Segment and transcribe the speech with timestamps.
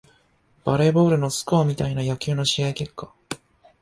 [0.65, 3.13] バレーボールのスコアみたいな野球の試合結果